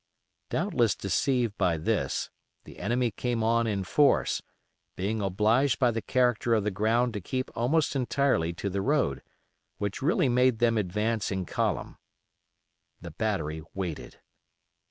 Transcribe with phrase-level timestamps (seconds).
[0.49, 2.31] Doubtless deceived by this,
[2.63, 4.41] the enemy came on in force,
[4.95, 9.21] being obliged by the character of the ground to keep almost entirely to the road,
[9.77, 11.99] which really made them advance in column.
[12.99, 14.17] The battery waited.